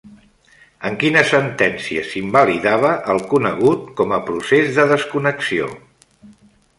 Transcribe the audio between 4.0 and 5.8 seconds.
com a procés de desconnexió?